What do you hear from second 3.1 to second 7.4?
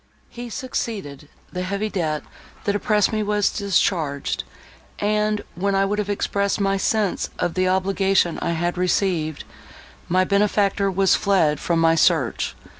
me, was discharged; and, when I would have expressed my sense